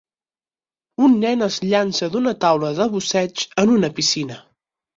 Un 1.07 1.13
nen 1.25 1.47
es 1.49 1.59
llança 1.67 2.09
d'una 2.15 2.35
taula 2.47 2.73
de 2.81 2.89
busseig 2.97 3.47
en 3.65 3.77
una 3.77 3.95
piscina. 4.01 4.43